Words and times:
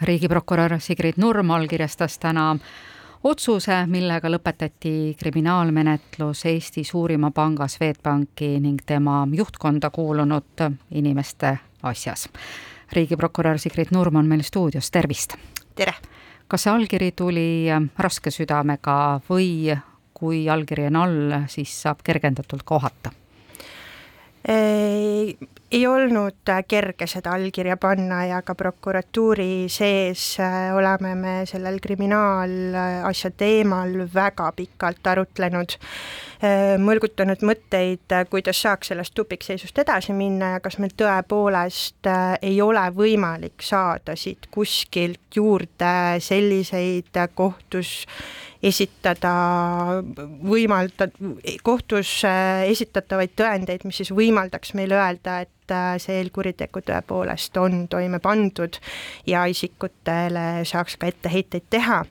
riigiprokurör 0.00 0.80
Sigrid 0.80 1.14
Nurm 1.16 1.50
allkirjastas 1.50 2.18
täna 2.18 2.56
otsuse, 3.24 3.86
millega 3.86 4.30
lõpetati 4.30 5.16
kriminaalmenetlus 5.18 6.44
Eesti 6.46 6.84
suurima 6.84 7.30
panga 7.30 7.68
Swedbanki 7.68 8.56
ning 8.60 8.82
tema 8.86 9.26
juhtkonda 9.32 9.90
kuulunud 9.90 10.66
inimeste 10.90 11.58
asjas. 11.82 12.28
riigiprokurör 12.92 13.58
Sigrid 13.58 13.90
Nurm 13.90 14.16
on 14.16 14.26
meil 14.26 14.42
stuudios, 14.42 14.90
tervist! 14.90 15.36
tere! 15.74 15.94
kas 16.48 16.62
see 16.62 16.72
allkiri 16.72 17.12
tuli 17.12 17.66
raske 17.98 18.30
südamega 18.30 19.20
või 19.28 19.74
kui 20.14 20.48
allkiri 20.48 20.86
on 20.86 20.96
all, 20.96 21.38
siis 21.48 21.82
saab 21.82 22.04
kergendatult 22.04 22.62
kohata? 22.62 23.10
Ei 24.46 25.86
olnud 25.86 26.50
kerge 26.68 27.06
seda 27.10 27.32
allkirja 27.34 27.76
panna 27.76 28.20
ja 28.26 28.42
ka 28.46 28.54
prokuratuuri 28.54 29.66
sees 29.72 30.36
äh, 30.40 30.70
oleme 30.76 31.14
me 31.18 31.34
sellel 31.50 31.80
kriminaalasja 31.82 33.30
teemal 33.36 33.96
väga 34.14 34.52
pikalt 34.56 35.06
arutlenud, 35.06 35.74
äh, 35.74 35.80
mõlgutanud 36.82 37.42
mõtteid, 37.46 38.12
kuidas 38.30 38.58
saaks 38.62 38.90
sellest 38.92 39.14
tupikseisust 39.16 39.78
edasi 39.78 40.12
minna 40.16 40.56
ja 40.56 40.60
kas 40.64 40.78
meil 40.82 40.92
tõepoolest 40.98 42.08
äh, 42.10 42.36
ei 42.42 42.60
ole 42.62 42.82
võimalik 42.96 43.64
saada 43.64 44.16
siit 44.16 44.48
kuskilt 44.52 45.36
juurde 45.36 46.20
selliseid 46.20 47.16
kohtus 47.34 48.06
esitada 48.62 49.32
võimalda, 50.44 51.08
kohtus 51.62 52.18
äh, 52.26 52.66
esitatavaid 52.70 53.36
tõendeid, 53.38 53.84
mis 53.86 54.02
siis 54.02 54.12
võimaldaks 54.16 54.74
meil 54.78 54.94
öelda, 54.96 55.40
et 55.46 55.55
äh, 55.74 55.96
see 56.02 56.20
eelkuritegu 56.20 56.82
tõepoolest 56.86 57.56
on 57.60 57.86
toime 57.88 58.20
pandud 58.22 58.78
ja 59.26 59.44
isikutele 59.50 60.64
saaks 60.64 60.96
ka 61.00 61.10
etteheiteid 61.10 61.68
teha. 61.70 62.02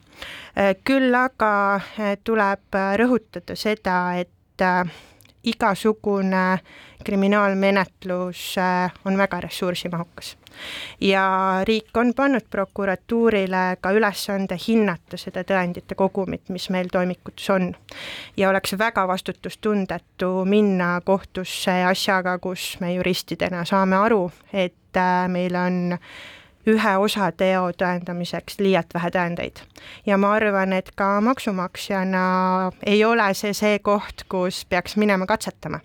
Äh, 0.56 0.74
küll 0.84 1.14
aga 1.14 1.80
tuleb 2.24 2.80
rõhutada 3.02 3.56
seda, 3.58 3.98
et 4.20 4.64
igasugune 5.46 6.58
kriminaalmenetlus 7.04 8.56
on 9.04 9.18
väga 9.18 9.40
ressursimahukas 9.40 10.36
ja 11.00 11.60
riik 11.64 11.96
on 11.96 12.14
pannud 12.16 12.46
prokuratuurile 12.50 13.76
ka 13.80 13.92
ülesande 13.92 14.58
hinnata 14.68 15.18
seda 15.20 15.44
tõendite 15.44 15.94
kogumit, 15.94 16.48
mis 16.48 16.70
meil 16.70 16.88
toimikutes 16.92 17.50
on. 17.50 17.74
ja 18.36 18.48
oleks 18.50 18.74
väga 18.78 19.06
vastutustundetu 19.08 20.44
minna 20.44 21.00
kohtusse 21.04 21.82
asjaga, 21.84 22.38
kus 22.38 22.76
me 22.80 22.94
juristidena 22.94 23.64
saame 23.64 23.96
aru, 23.96 24.30
et 24.52 24.96
äh, 24.96 25.28
meil 25.28 25.54
on 25.54 25.98
ühe 26.66 26.96
osa 26.98 27.30
teo 27.32 27.70
tõendamiseks 27.78 28.58
liialt 28.58 28.94
vähe 28.94 29.10
tõendeid. 29.10 29.62
ja 30.06 30.16
ma 30.16 30.32
arvan, 30.32 30.72
et 30.72 30.90
ka 30.94 31.20
maksumaksjana 31.20 32.26
ei 32.86 33.04
ole 33.04 33.34
see 33.34 33.52
see 33.52 33.78
koht, 33.78 34.26
kus 34.28 34.64
peaks 34.64 34.96
minema 34.96 35.26
katsetama. 35.26 35.80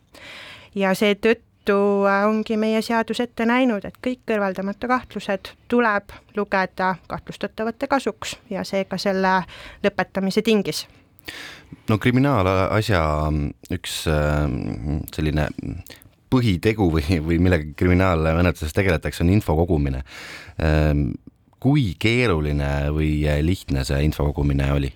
ja 0.76 0.94
seetõttu 0.94 1.52
seetõttu 1.62 2.28
ongi 2.28 2.58
meie 2.58 2.82
seadus 2.82 3.20
ette 3.20 3.46
näinud, 3.46 3.86
et 3.86 3.96
kõik 4.02 4.22
kõrvaldamata 4.26 4.88
kahtlused 4.88 5.52
tuleb 5.68 6.10
lugeda 6.36 6.96
kahtlustatavate 7.08 7.88
kasuks 7.88 8.38
ja 8.50 8.64
seega 8.64 8.98
selle 8.98 9.44
lõpetamise 9.84 10.42
tingis. 10.42 10.88
no 11.90 11.98
kriminaalasja 11.98 13.04
üks 13.72 14.08
äh, 14.08 14.50
selline 15.14 15.48
põhitegu 16.32 16.88
või, 16.94 17.20
või 17.26 17.42
millega 17.44 17.74
kriminaalmenetluses 17.78 18.74
tegeletakse, 18.74 19.26
on 19.26 19.34
info 19.34 19.56
kogumine. 19.60 20.06
Ähm, 20.64 21.12
kui 21.62 21.92
keeruline 22.00 22.90
või 22.96 23.22
lihtne 23.46 23.86
see 23.86 24.02
info 24.08 24.26
kogumine 24.32 24.72
oli? 24.74 24.94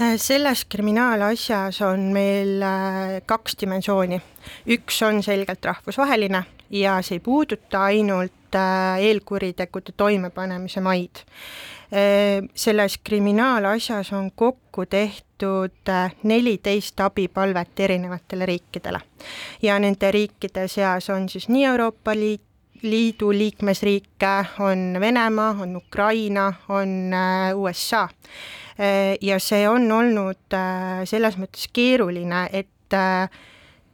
Äh, 0.00 0.14
selles 0.16 0.64
kriminaalasjas 0.64 1.80
on 1.82 2.12
meil 2.14 2.62
äh, 2.62 3.16
kaks 3.26 3.56
dimensiooni. 3.60 4.20
üks 4.70 5.02
on 5.02 5.22
selgelt 5.22 5.64
rahvusvaheline 5.64 6.44
ja 6.70 7.00
see 7.02 7.18
ei 7.18 7.20
puuduta 7.20 7.82
ainult 7.90 8.54
äh, 8.54 9.00
eelkuritegude 9.02 9.92
toimepanemise 9.96 10.80
maid. 10.80 11.24
selles 12.54 12.98
kriminaalasjas 12.98 14.12
on 14.12 14.30
kokku 14.36 14.86
tehtud 14.86 15.27
neliteist 16.22 17.00
abipalvet 17.00 17.80
erinevatele 17.80 18.46
riikidele. 18.46 19.00
Ja 19.62 19.78
nende 19.78 20.10
riikide 20.12 20.68
seas 20.68 21.10
on 21.10 21.28
siis 21.28 21.48
nii 21.48 21.64
Euroopa 21.64 22.14
Liit, 22.14 22.42
Liidu 22.82 23.32
liikmesriike, 23.34 24.44
on 24.62 25.00
Venemaa, 25.00 25.56
on 25.60 25.76
Ukraina, 25.76 26.52
on 26.68 27.10
USA. 27.54 28.08
Äh, 28.80 29.16
ja 29.20 29.38
see 29.42 29.68
on 29.68 29.90
olnud 29.92 30.54
äh, 30.54 31.02
selles 31.10 31.34
mõttes 31.40 31.66
keeruline, 31.74 32.44
et 32.54 32.94
äh, 32.94 33.26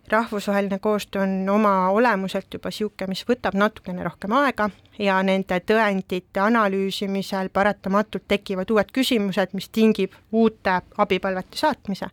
rahvusvaheline 0.09 0.78
koostöö 0.78 1.22
on 1.22 1.48
oma 1.48 1.88
olemuselt 1.88 2.54
juba 2.54 2.69
niisugune, 2.69 3.09
mis 3.09 3.25
võtab 3.28 3.56
natukene 3.56 4.04
rohkem 4.04 4.32
aega 4.32 4.69
ja 4.98 5.16
nende 5.22 5.59
tõendite 5.60 6.42
analüüsimisel 6.44 7.48
paratamatult 7.53 8.26
tekivad 8.28 8.70
uued 8.70 8.93
küsimused, 8.93 9.53
mis 9.53 9.69
tingib 9.69 10.12
uute 10.32 10.81
abipalvete 10.98 11.56
saatmise. 11.56 12.06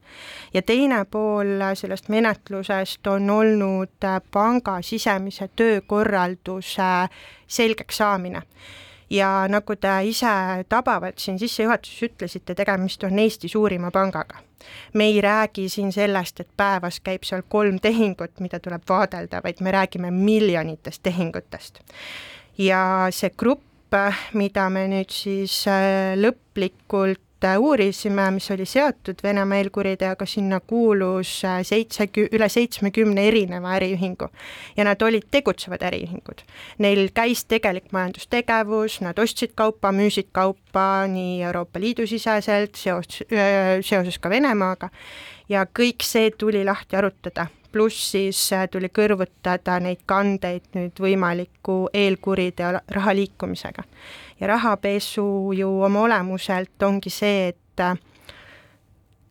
ja 0.54 0.62
teine 0.62 1.06
pool 1.06 1.60
sellest 1.74 2.10
menetlusest 2.10 3.08
on 3.08 3.30
olnud 3.30 4.08
panga 4.32 4.82
sisemise 4.82 5.50
töökorralduse 5.56 6.94
selgeks 7.48 7.98
saamine 7.98 8.42
ja 9.12 9.30
nagu 9.52 9.76
te 9.76 9.92
ise 10.08 10.32
tabavalt 10.70 11.20
siin 11.20 11.40
sissejuhatuses 11.40 12.04
ütlesite, 12.10 12.56
tegemist 12.56 13.04
on 13.04 13.20
Eesti 13.20 13.50
suurima 13.52 13.92
pangaga. 13.92 14.40
me 14.94 15.06
ei 15.06 15.22
räägi 15.22 15.70
siin 15.70 15.92
sellest, 15.92 16.40
et 16.40 16.50
päevas 16.58 17.00
käib 17.00 17.24
seal 17.24 17.42
kolm 17.50 17.80
tehingut, 17.82 18.40
mida 18.40 18.60
tuleb 18.60 18.84
vaadelda, 18.90 19.42
vaid 19.44 19.62
me 19.62 19.72
räägime 19.72 20.12
miljonitest 20.12 21.04
tehingutest. 21.04 21.80
ja 22.58 23.08
see 23.10 23.30
grupp, 23.30 23.96
mida 24.34 24.70
me 24.70 24.88
nüüd 24.88 25.12
siis 25.12 25.66
äh, 25.68 26.16
lõplikult 26.16 27.31
Äh, 27.44 27.58
uurisime, 27.58 28.32
mis 28.32 28.52
oli 28.52 28.66
seotud 28.70 29.24
Venemaa 29.24 29.58
eelkuriteoga, 29.58 30.26
sinna 30.30 30.60
kuulus 30.60 31.40
äh, 31.46 31.64
seitse, 31.66 32.06
üle 32.38 32.50
seitsmekümne 32.50 33.24
erineva 33.28 33.72
äriühingu. 33.80 34.28
ja 34.78 34.84
nad 34.86 35.02
olid 35.02 35.26
tegutsevad 35.32 35.82
äriühingud. 35.82 36.44
Neil 36.78 37.10
käis 37.14 37.46
tegelik 37.46 37.90
majandustegevus, 37.92 39.00
nad 39.02 39.18
ostsid 39.20 39.56
kaupa, 39.56 39.90
müüsid 39.92 40.30
kaupa 40.32 41.08
nii 41.08 41.42
Euroopa 41.42 41.80
Liidu 41.80 42.06
siseselt, 42.08 42.76
seos, 42.76 43.24
seoses 43.82 44.20
ka 44.20 44.30
Venemaaga, 44.30 44.92
ja 45.50 45.66
kõik 45.66 46.06
see 46.06 46.30
tuli 46.38 46.62
lahti 46.66 46.96
arutada 46.96 47.48
pluss 47.72 48.12
siis 48.12 48.54
äh, 48.54 48.68
tuli 48.72 48.90
kõrvutada 48.90 49.80
neid 49.80 50.04
kandeid 50.06 50.70
nüüd 50.76 51.00
võimaliku 51.00 51.90
eelkuriteo 51.94 52.74
raha 52.98 53.16
liikumisega 53.16 53.84
ja 54.40 54.48
rahapesu 54.48 55.52
ju 55.58 55.72
oma 55.82 56.06
olemuselt 56.08 56.84
ongi 56.84 57.10
see, 57.10 57.48
et 57.54 57.80
äh, 57.80 57.98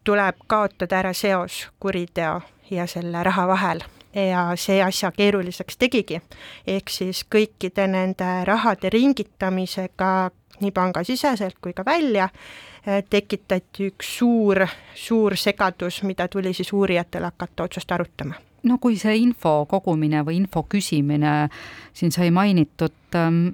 tuleb 0.04 0.44
kaotada 0.46 0.98
ära 0.98 1.12
seos 1.12 1.68
kuriteo 1.80 2.40
ja 2.70 2.86
selle 2.86 3.22
raha 3.22 3.46
vahel 3.48 3.82
ja 4.14 4.50
see 4.56 4.82
asja 4.82 5.12
keeruliseks 5.12 5.76
tegigi. 5.76 6.20
ehk 6.66 6.88
siis 6.88 7.24
kõikide 7.34 7.86
nende 7.86 8.44
rahade 8.44 8.90
ringitamisega 8.90 10.30
nii 10.60 10.75
pangasiseselt 10.76 11.59
kui 11.60 11.72
ka 11.72 11.84
välja 11.87 12.28
äh, 12.28 13.03
tekitati 13.10 13.91
üks 13.93 14.15
suur, 14.19 14.66
suur 14.94 15.37
segadus, 15.37 16.03
mida 16.03 16.28
tuli 16.28 16.54
siis 16.54 16.72
uurijatel 16.72 17.28
hakata 17.28 17.69
otsust 17.69 17.93
arutama 17.93 18.38
no 18.62 18.78
kui 18.78 18.97
see 19.00 19.16
info 19.22 19.65
kogumine 19.70 20.22
või 20.26 20.41
info 20.41 20.65
küsimine 20.69 21.49
siin 21.97 22.12
sai 22.12 22.31
mainitud, 22.34 22.97
ähm, 23.16 23.47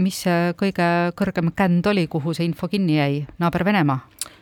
mis 0.00 0.22
see 0.24 0.54
kõige 0.60 0.86
kõrgem 1.18 1.52
känd 1.56 1.86
oli, 1.90 2.06
kuhu 2.10 2.34
see 2.34 2.48
info 2.48 2.68
kinni 2.72 2.98
jäi, 2.98 3.24
naaber 3.38 3.64
Venemaa? 3.64 4.00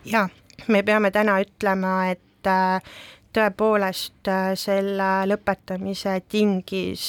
jaa, 0.09 0.29
me 0.69 0.83
peame 0.83 1.11
täna 1.15 1.39
ütlema, 1.43 1.97
et 2.13 2.51
äh, 2.51 2.95
tõepoolest 3.35 4.31
äh, 4.31 4.53
selle 4.59 5.11
lõpetamise 5.31 6.21
tingis 6.29 7.07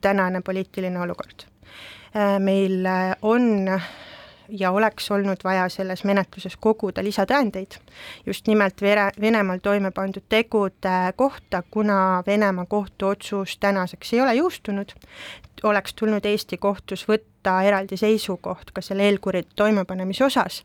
tänane 0.00 0.42
poliitiline 0.42 1.00
olukord. 1.00 1.48
meil 2.44 2.84
on 3.22 3.70
ja 4.58 4.70
oleks 4.70 5.10
olnud 5.10 5.44
vaja 5.44 5.68
selles 5.72 6.04
menetluses 6.04 6.56
koguda 6.60 7.02
lisatõendeid. 7.04 7.78
Just 8.26 8.46
nimelt 8.46 8.82
Vere, 8.82 9.10
Venemaal 9.20 9.62
toime 9.62 9.90
pandud 9.90 10.24
tegude 10.28 11.12
kohta, 11.16 11.62
kuna 11.70 12.22
Venemaa 12.26 12.66
kohtuotsus 12.68 13.56
tänaseks 13.58 14.12
ei 14.12 14.20
ole 14.20 14.34
jõustunud, 14.34 14.92
oleks 15.62 15.94
tulnud 15.94 16.26
Eesti 16.26 16.58
kohtus 16.58 17.06
võtta 17.08 17.60
eraldi 17.62 17.96
seisukoht 17.96 18.70
ka 18.74 18.82
selle 18.84 19.06
eelkuriteo 19.08 19.56
toimepanemise 19.56 20.24
osas, 20.24 20.62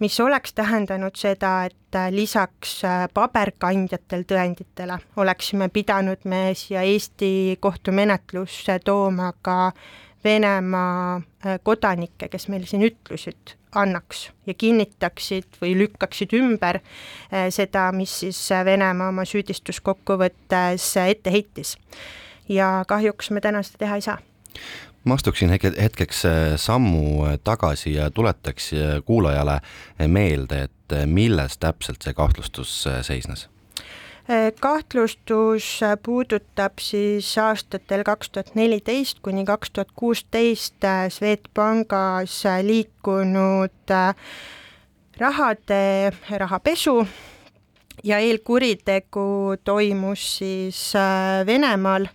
mis 0.00 0.20
oleks 0.20 0.54
tähendanud 0.54 1.16
seda, 1.16 1.64
et 1.64 1.98
lisaks 2.10 2.80
paberkandjatel 3.14 4.24
tõenditele 4.28 4.98
oleksime 5.16 5.68
pidanud 5.68 6.24
me 6.24 6.46
siia 6.58 6.82
Eesti 6.82 7.58
kohtumenetlusse 7.60 8.78
tooma 8.84 9.32
ka 9.42 9.72
Venemaa 10.24 11.20
kodanikke, 11.62 12.28
kes 12.32 12.48
meile 12.48 12.66
siin 12.66 12.84
ütlusid, 12.86 13.56
annaks 13.76 14.30
ja 14.46 14.54
kinnitaksid 14.54 15.58
või 15.60 15.74
lükkaksid 15.82 16.32
ümber 16.38 16.80
seda, 17.52 17.90
mis 17.92 18.20
siis 18.22 18.40
Venemaa 18.64 19.10
oma 19.12 19.26
süüdistuskokkuvõttes 19.28 20.88
ette 21.04 21.34
heitis. 21.34 21.76
ja 22.48 22.84
kahjuks 22.88 23.30
me 23.30 23.40
täna 23.40 23.62
seda 23.62 23.78
teha 23.84 23.94
ei 24.00 24.04
saa 24.04 24.18
ma 25.04 25.14
astuksin 25.14 25.50
hetkeks 25.50 26.22
sammu 26.56 27.26
tagasi 27.44 27.94
ja 27.94 28.10
tuletaks 28.10 28.70
kuulajale 29.04 29.60
meelde, 30.06 30.62
et 30.62 30.96
milles 31.06 31.58
täpselt 31.58 32.02
see 32.02 32.14
kahtlustus 32.14 32.84
seisnes 33.02 33.48
kahtlustus 34.60 35.80
puudutab 36.02 36.80
siis 36.80 37.28
aastatel 37.38 38.04
kaks 38.04 38.30
tuhat 38.30 38.54
neliteist 38.54 39.18
kuni 39.22 39.44
kaks 39.44 39.70
tuhat 39.70 39.92
kuusteist 39.96 40.86
Swedbankis 41.08 42.38
liikunud 42.62 43.92
rahade, 45.20 46.12
rahapesu 46.30 47.06
ja 48.04 48.18
eelkuritegu 48.18 49.56
toimus 49.64 50.38
siis 50.38 50.92
Venemaal 51.46 52.06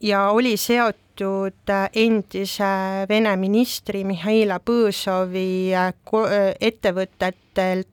ja 0.00 0.30
oli 0.30 0.56
seotud 0.56 1.70
endise 1.94 2.74
Vene 3.08 3.36
ministri 3.36 4.04
Mihhail 4.04 4.58
Põõsovi 4.58 5.70
ettevõtetelt 6.60 7.88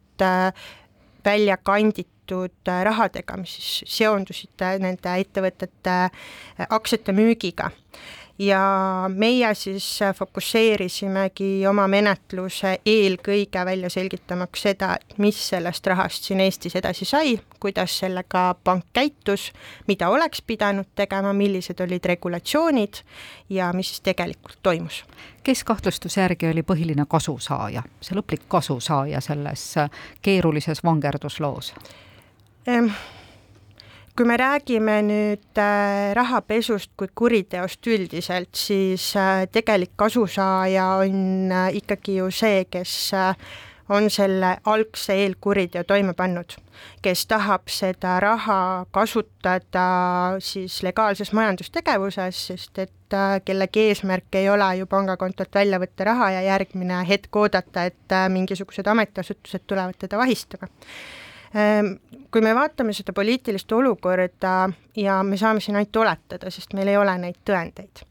välja 1.25 1.57
kanditud 1.57 2.18
tehtud 2.29 2.67
äh, 2.67 2.83
rahadega, 2.83 3.37
mis 3.37 3.55
siis 3.55 3.97
seondusid 3.97 4.61
äh, 4.61 4.77
nende 4.79 5.15
ettevõtete 5.19 5.95
äh, 6.09 6.67
aktsiate 6.69 7.13
müügiga. 7.13 7.71
ja 8.39 8.59
meie 9.11 9.49
siis 9.55 9.99
fokusseerisimegi 10.15 11.67
oma 11.67 11.87
menetluse 11.91 12.77
eelkõige 12.85 13.65
välja 13.65 13.89
selgitamaks 13.91 14.61
seda, 14.61 14.93
et 14.95 15.17
mis 15.17 15.41
sellest 15.49 15.87
rahast 15.91 16.23
siin 16.23 16.39
Eestis 16.39 16.77
edasi 16.79 17.05
sai, 17.05 17.35
kuidas 17.59 17.97
sellega 17.99 18.55
pank 18.63 18.85
käitus, 18.93 19.51
mida 19.87 20.07
oleks 20.09 20.41
pidanud 20.41 20.87
tegema, 20.95 21.33
millised 21.33 21.83
olid 21.83 22.05
regulatsioonid 22.05 23.03
ja 23.49 23.73
mis 23.73 23.91
siis 23.91 24.07
tegelikult 24.07 24.59
toimus. 24.63 25.03
kes 25.43 25.63
kahtlustuse 25.63 26.21
järgi 26.21 26.47
oli 26.47 26.63
põhiline 26.63 27.05
kasusaaja, 27.09 27.83
see 28.01 28.15
lõplik 28.15 28.47
kasusaaja 28.47 29.19
selles 29.19 29.73
keerulises 30.21 30.83
vangerdusloos? 30.83 31.73
Kui 34.19 34.27
me 34.27 34.35
räägime 34.35 34.97
nüüd 35.07 35.59
äh, 35.63 36.11
rahapesust 36.11 36.91
kui 36.99 37.07
kuriteost 37.15 37.87
üldiselt, 37.87 38.49
siis 38.51 39.13
äh, 39.15 39.45
tegelik 39.47 39.93
kasusaaja 39.95 40.87
on 41.05 41.53
äh, 41.55 41.69
ikkagi 41.79 42.17
ju 42.17 42.25
see, 42.27 42.65
kes 42.67 43.13
on 43.89 44.09
selle 44.11 44.49
algse 44.67 45.15
eelkuriteo 45.21 45.85
toime 45.87 46.11
pannud, 46.19 46.51
kes 47.01 47.23
tahab 47.31 47.71
seda 47.71 48.17
raha 48.19 48.57
kasutada 48.91 49.85
siis 50.43 50.81
legaalses 50.83 51.31
majandustegevuses, 51.31 52.43
sest 52.51 52.83
et 52.83 53.17
kellegi 53.47 53.87
eesmärk 53.87 54.35
ei 54.35 54.51
ole 54.51 54.67
ju 54.81 54.89
pangakontolt 54.91 55.55
välja 55.55 55.79
võtta 55.79 56.11
raha 56.11 56.29
ja 56.35 56.43
järgmine 56.51 56.99
hetk 57.07 57.39
oodata, 57.39 57.87
et 57.87 58.19
mingisugused 58.35 58.91
ametiasutused 58.91 59.63
tulevad 59.65 59.97
teda 60.03 60.19
vahistama 60.19 60.67
kui 62.31 62.41
me 62.45 62.53
vaatame 62.55 62.93
seda 62.93 63.13
poliitilist 63.15 63.71
olukorda 63.71 64.69
ja 64.97 65.19
me 65.23 65.37
saame 65.37 65.61
siin 65.63 65.79
ainult 65.79 65.95
oletada, 65.95 66.51
sest 66.53 66.73
meil 66.77 66.91
ei 66.91 66.97
ole 66.97 67.15
neid 67.17 67.39
tõendeid, 67.47 68.03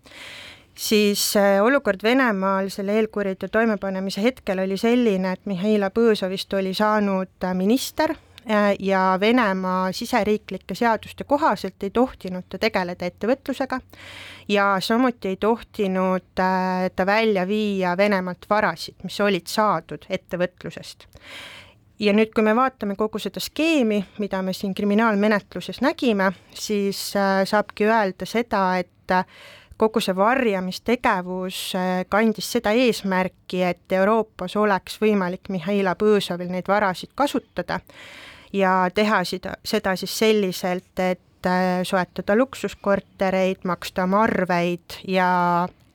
siis 0.78 1.22
eh, 1.38 1.58
olukord 1.62 2.02
Venemaal 2.02 2.70
selle 2.74 2.96
eelkuriteo 2.98 3.50
toimepanemise 3.52 4.22
hetkel 4.22 4.64
oli 4.64 4.78
selline, 4.78 5.36
et 5.36 5.46
Mihhail 5.50 5.86
Põõsovist 5.94 6.54
oli 6.58 6.74
saanud 6.74 7.46
äh, 7.46 7.54
minister 7.54 8.14
äh, 8.14 8.72
ja 8.78 9.02
Venemaa 9.20 9.92
siseriiklike 9.92 10.74
seaduste 10.74 11.24
kohaselt 11.24 11.82
ei 11.86 11.94
tohtinud 11.94 12.48
ta 12.48 12.58
tegeleda 12.58 13.06
ettevõtlusega 13.06 13.78
ja 14.48 14.72
samuti 14.80 15.34
ei 15.34 15.36
tohtinud 15.36 16.34
ta 16.34 17.06
välja 17.06 17.46
viia 17.46 17.94
Venemaalt 17.96 18.50
varasid, 18.50 18.98
mis 19.04 19.20
olid 19.20 19.46
saadud 19.46 20.06
ettevõtlusest 20.10 21.06
ja 21.98 22.14
nüüd, 22.14 22.32
kui 22.34 22.44
me 22.46 22.54
vaatame 22.56 22.96
kogu 22.98 23.20
seda 23.22 23.40
skeemi, 23.42 24.00
mida 24.22 24.42
me 24.42 24.54
siin 24.56 24.74
kriminaalmenetluses 24.74 25.80
nägime, 25.84 26.32
siis 26.54 27.10
äh, 27.16 27.42
saabki 27.48 27.88
öelda 27.88 28.26
seda, 28.28 28.62
et 28.78 29.14
äh, 29.14 29.24
kogu 29.78 30.02
see 30.02 30.16
varjamistegevus 30.16 31.62
äh, 31.78 31.92
kandis 32.10 32.50
seda 32.56 32.74
eesmärki, 32.76 33.62
et 33.66 33.98
Euroopas 33.98 34.56
oleks 34.56 34.98
võimalik 35.02 35.50
Mihhail 35.54 35.90
Põõsovil 35.98 36.52
neid 36.52 36.68
varasid 36.70 37.14
kasutada 37.18 37.80
ja 38.52 38.80
teha 38.94 39.24
seda, 39.28 39.56
seda 39.64 39.96
siis 39.96 40.14
selliselt, 40.18 40.94
et 40.98 41.24
soetada 41.86 42.34
luksuskortereid, 42.34 43.60
maksta 43.64 44.02
oma 44.08 44.24
arveid 44.26 44.96
ja 45.06 45.28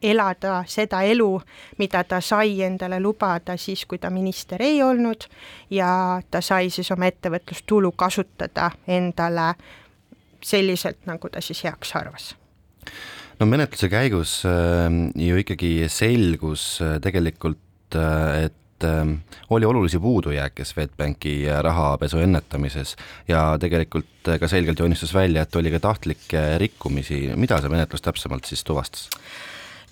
elada 0.04 0.64
seda 0.68 1.02
elu, 1.08 1.30
mida 1.78 2.04
ta 2.04 2.22
sai 2.22 2.62
endale 2.66 3.00
lubada 3.00 3.58
siis, 3.58 3.86
kui 3.86 3.98
ta 3.98 4.10
minister 4.10 4.62
ei 4.62 4.82
olnud 4.84 5.28
ja 5.72 6.22
ta 6.32 6.42
sai 6.42 6.70
siis 6.70 6.92
oma 6.92 7.08
ettevõtlustulu 7.12 7.92
kasutada 7.96 8.72
endale 8.88 9.54
selliselt, 10.44 11.06
nagu 11.08 11.30
ta 11.32 11.42
siis 11.42 11.64
heaks 11.64 11.96
arvas 11.96 12.34
no 13.40 13.48
menetluse 13.50 13.90
käigus 13.92 14.42
äh, 14.48 14.90
ju 15.28 15.40
ikkagi 15.42 15.72
selgus 15.92 16.78
äh, 16.84 16.98
tegelikult 17.04 17.98
äh,, 17.98 18.46
et 18.48 18.88
äh, 18.88 19.14
oli 19.50 19.66
olulisi 19.66 20.00
puudujääke 20.00 20.66
Swedbanki 20.66 21.42
rahapesu 21.66 22.22
ennetamises 22.24 22.96
ja 23.28 23.46
tegelikult 23.60 24.34
ka 24.40 24.48
selgelt 24.48 24.80
joonistus 24.80 25.14
välja, 25.14 25.44
et 25.44 25.56
oli 25.56 25.72
ka 25.74 25.82
tahtlikke 25.84 26.46
rikkumisi, 26.62 27.26
mida 27.36 27.60
see 27.62 27.74
menetlus 27.74 28.06
täpsemalt 28.06 28.50
siis 28.50 28.64
tuvastas? 28.64 29.10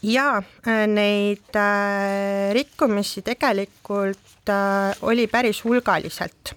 Jaa, 0.04 0.42
äh, 0.68 0.86
neid 0.88 1.56
äh, 1.56 2.54
rikkumisi 2.54 3.22
tegelikult 3.22 4.50
äh, 4.50 4.96
oli 5.02 5.28
päris 5.28 5.64
hulgaliselt. 5.64 6.56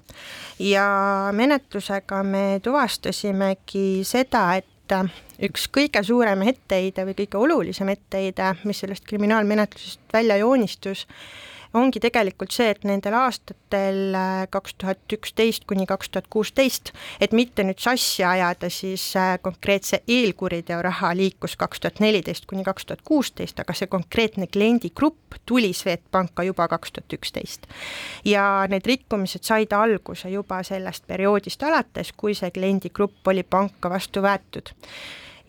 Ja 0.59 0.87
menetlusega 1.33 2.23
me 2.23 2.61
tuvastasimegi 2.63 4.05
seda, 4.07 4.55
et 4.55 4.71
üks 5.43 5.67
kõige 5.73 6.03
suurem 6.05 6.45
etteheide 6.47 7.07
või 7.09 7.17
kõige 7.19 7.41
olulisem 7.41 7.89
etteheide, 7.91 8.53
mis 8.69 8.85
sellest 8.85 9.05
kriminaalmenetlusest 9.09 10.13
välja 10.13 10.37
joonistus, 10.39 11.07
ongi 11.75 12.01
tegelikult 12.03 12.55
see, 12.55 12.71
et 12.71 12.85
nendel 12.87 13.17
aastatel 13.19 14.15
äh, 14.15 14.45
kaks 14.53 14.77
tuhat 14.79 15.15
üksteist 15.17 15.67
kuni 15.71 15.87
kaks 15.91 16.11
tuhat 16.13 16.29
kuusteist, 16.31 16.93
et 17.21 17.35
mitte 17.37 17.65
nüüd 17.67 17.81
sassi 17.83 18.25
ajada, 18.25 18.71
siis 18.71 19.05
äh, 19.19 19.35
konkreetse 19.43 20.03
eelkuriteo 20.09 20.81
raha 20.85 21.15
liikus 21.17 21.57
kaks 21.61 21.83
tuhat 21.83 22.01
neliteist 22.05 22.47
kuni 22.51 22.65
kaks 22.67 22.87
tuhat 22.87 23.03
kuusteist, 23.05 23.61
aga 23.61 23.77
see 23.77 23.91
konkreetne 23.91 24.47
kliendigrupp 24.47 25.39
tuli 25.47 25.73
Swedbanka 25.75 26.47
juba 26.47 26.69
kaks 26.69 26.95
tuhat 26.95 27.19
üksteist. 27.19 27.69
ja 28.25 28.67
need 28.71 28.87
rikkumised 28.87 29.43
said 29.45 29.73
alguse 29.73 30.31
juba 30.31 30.63
sellest 30.63 31.07
perioodist 31.07 31.63
alates, 31.63 32.13
kui 32.17 32.35
see 32.35 32.51
kliendigrupp 32.55 33.29
oli 33.29 33.43
panka 33.43 33.91
vastu 33.91 34.23
võetud 34.25 34.73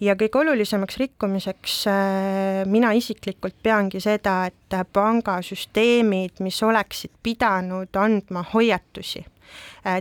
ja 0.02 0.16
kõige 0.20 0.42
olulisemaks 0.42 0.98
rikkumiseks 1.00 1.76
äh, 1.88 2.64
mina 2.70 2.92
isiklikult 2.98 3.56
peangi 3.64 4.02
seda, 4.04 4.46
et 4.50 4.78
pangasüsteemid, 4.94 6.42
mis 6.44 6.60
oleksid 6.64 7.14
pidanud 7.24 7.96
andma 8.00 8.44
hoiatusi, 8.54 9.24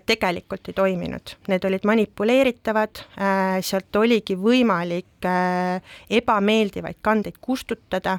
tegelikult 0.07 0.69
ei 0.69 0.77
toiminud, 0.77 1.35
need 1.49 1.65
olid 1.69 1.85
manipuleeritavad, 1.85 3.05
äh, 3.19 3.59
sealt 3.61 3.97
oligi 4.01 4.37
võimalik 4.41 5.07
ebameeldivaid 6.11 6.99
kandeid 7.01 7.39
kustutada 7.41 8.19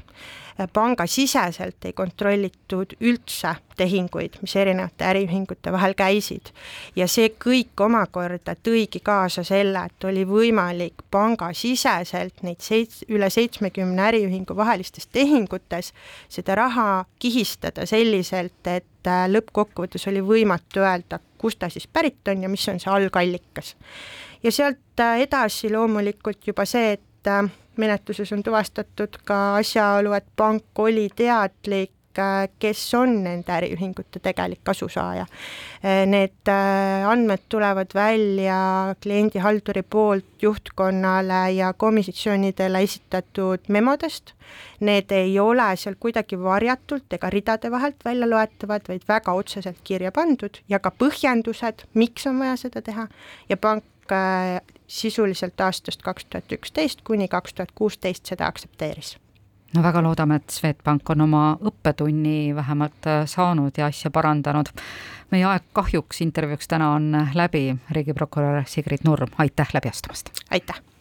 pangasiseselt 0.74 1.86
ei 1.86 1.94
kontrollitud 1.94 2.96
üldse 3.02 3.56
tehinguid, 3.78 4.38
mis 4.42 4.56
erinevate 4.56 5.04
äriühingute 5.06 5.72
vahel 5.72 5.94
käisid. 5.94 6.52
ja 6.96 7.08
see 7.12 7.34
kõik 7.46 7.84
omakorda 7.84 8.56
tõigi 8.64 9.02
kaasa 9.04 9.44
selle, 9.44 9.86
et 9.86 10.08
oli 10.08 10.24
võimalik 10.26 11.04
pangasiseselt 11.12 12.44
neid 12.44 12.64
seits-, 12.64 13.04
üle 13.10 13.30
seitsmekümne 13.30 14.08
äriühingu 14.08 14.56
vahelistes 14.56 15.08
tehingutes 15.08 15.92
seda 16.30 16.56
raha 16.56 17.06
kihistada 17.20 17.86
selliselt, 17.86 18.62
et 18.64 19.08
äh, 19.08 19.28
lõppkokkuvõttes 19.28 20.08
oli 20.08 20.24
võimatu 20.24 20.86
öelda, 20.88 21.20
kust 21.46 21.62
ta 21.62 21.70
siis 21.70 21.88
pärit 21.88 22.28
on 22.32 22.44
ja 22.44 22.50
mis 22.50 22.66
on 22.72 22.82
see 22.82 22.92
algallikas. 22.92 23.76
ja 24.44 24.52
sealt 24.52 25.00
äh, 25.00 25.22
edasi 25.28 25.70
loomulikult 25.74 26.48
juba 26.48 26.66
see, 26.66 26.96
et 26.98 27.30
äh, 27.30 27.46
menetluses 27.78 28.32
on 28.34 28.44
tuvastatud 28.44 29.20
ka 29.26 29.40
asjaolu, 29.62 30.16
et 30.18 30.28
pank 30.36 30.80
oli 30.80 31.10
teadlik 31.16 31.95
kes 32.60 32.82
on 32.98 33.24
nende 33.24 33.52
äriühingute 33.52 34.20
tegelik 34.24 34.62
kasusaaja. 34.64 35.26
Need 35.84 36.52
andmed 37.08 37.46
tulevad 37.50 37.94
välja 37.96 38.96
kliendihalduri 39.02 39.84
poolt 39.84 40.42
juhtkonnale 40.42 41.52
ja 41.56 41.74
komisjonidele 41.74 42.82
esitatud 42.84 43.68
memodest, 43.68 44.34
need 44.80 45.12
ei 45.12 45.40
ole 45.40 45.68
seal 45.80 45.98
kuidagi 46.00 46.40
varjatult 46.42 47.14
ega 47.18 47.30
ridade 47.30 47.72
vahelt 47.72 48.06
välja 48.06 48.30
loetavad, 48.30 48.88
vaid 48.88 49.04
väga 49.08 49.34
otseselt 49.34 49.82
kirja 49.84 50.12
pandud 50.12 50.62
ja 50.70 50.80
ka 50.80 50.92
põhjendused, 50.92 51.86
miks 51.94 52.28
on 52.28 52.40
vaja 52.40 52.56
seda 52.66 52.82
teha. 52.86 53.08
Ja 53.50 53.58
pank 53.58 53.84
sisuliselt 54.88 55.62
aastast 55.62 56.02
kaks 56.06 56.26
tuhat 56.30 56.52
üksteist 56.52 57.02
kuni 57.04 57.28
kaks 57.28 57.54
tuhat 57.58 57.72
kuusteist 57.76 58.26
seda 58.30 58.46
aktsepteeris 58.46 59.16
no 59.76 59.84
väga 59.84 60.02
loodame, 60.06 60.40
et 60.40 60.56
Swedbank 60.56 61.10
on 61.14 61.26
oma 61.28 61.44
õppetunni 61.60 62.56
vähemalt 62.56 63.10
äh, 63.12 63.24
saanud 63.30 63.78
ja 63.78 63.92
asja 63.92 64.12
parandanud. 64.12 64.72
meie 65.32 65.46
aeg 65.50 65.64
kahjuks 65.74 66.22
intervjuuks 66.22 66.68
täna 66.70 66.92
on 66.96 67.12
läbi, 67.34 67.68
riigiprokurör 67.92 68.64
Sigrid 68.70 69.08
Nurm, 69.08 69.34
aitäh 69.38 69.74
läbi 69.74 69.90
astumast! 69.90 70.32
aitäh! 70.52 70.95